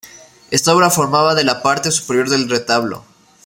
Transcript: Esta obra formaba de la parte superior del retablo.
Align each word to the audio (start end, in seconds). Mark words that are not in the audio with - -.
Esta 0.49 0.73
obra 0.75 0.89
formaba 0.89 1.35
de 1.35 1.43
la 1.43 1.61
parte 1.61 1.91
superior 1.91 2.27
del 2.27 2.49
retablo. 2.49 3.05